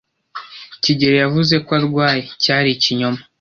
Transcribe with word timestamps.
kigeli 0.83 1.17
yavuze 1.23 1.55
ko 1.65 1.71
arwaye, 1.79 2.21
cyari 2.43 2.69
ikinyoma. 2.75 3.19